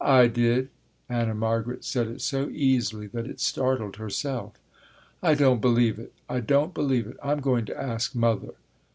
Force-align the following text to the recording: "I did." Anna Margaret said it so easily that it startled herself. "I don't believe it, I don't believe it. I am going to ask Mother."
"I 0.03 0.25
did." 0.29 0.69
Anna 1.09 1.35
Margaret 1.35 1.85
said 1.85 2.07
it 2.07 2.21
so 2.23 2.49
easily 2.49 3.05
that 3.05 3.27
it 3.27 3.39
startled 3.39 3.97
herself. 3.97 4.55
"I 5.21 5.35
don't 5.35 5.61
believe 5.61 5.99
it, 5.99 6.11
I 6.27 6.39
don't 6.39 6.73
believe 6.73 7.05
it. 7.05 7.17
I 7.21 7.33
am 7.33 7.39
going 7.39 7.65
to 7.65 7.79
ask 7.79 8.15
Mother." 8.15 8.53